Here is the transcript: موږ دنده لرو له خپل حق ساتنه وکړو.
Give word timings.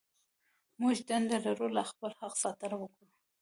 موږ 0.81 0.95
دنده 1.09 1.37
لرو 1.45 1.67
له 1.75 1.83
خپل 1.89 2.11
حق 2.19 2.33
ساتنه 2.43 2.75
وکړو. 2.79 3.07